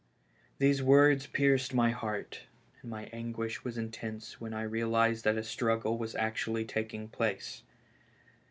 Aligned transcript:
These 0.57 0.81
words 0.81 1.27
pierced 1.27 1.75
my 1.75 1.91
heart, 1.91 2.47
and 2.81 2.89
my 2.89 3.05
anguish 3.13 3.63
was 3.63 3.77
intense 3.77 4.41
when 4.41 4.51
I 4.51 4.63
realized 4.63 5.25
that 5.25 5.37
a 5.37 5.43
struggle 5.43 5.95
was 5.95 6.15
actually 6.15 6.65
taking 6.65 7.07
place. 7.07 7.61